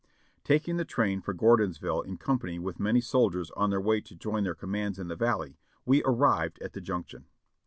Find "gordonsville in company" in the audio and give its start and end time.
1.31-2.57